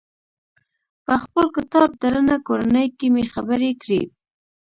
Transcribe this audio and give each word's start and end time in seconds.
په 1.05 1.13
خپل 1.23 1.45
کتاب 1.57 1.89
درنه 2.03 2.35
کورنۍ 2.47 2.87
کې 2.97 3.07
مې 3.13 3.23
خبرې 3.33 3.71
کړي. 3.81 4.01